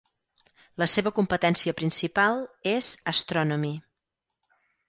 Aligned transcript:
La 0.83 0.87
seva 0.93 1.11
competència 1.17 1.75
principal 1.81 2.41
és 2.73 2.89
"Astronomy". 3.15 3.73